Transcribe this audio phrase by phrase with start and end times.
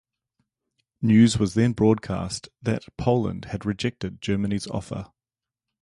[1.03, 5.11] News was then broadcast that Poland had rejected Germany's offer.